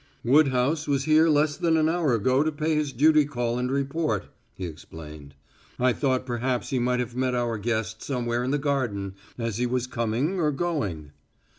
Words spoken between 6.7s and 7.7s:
he might have met our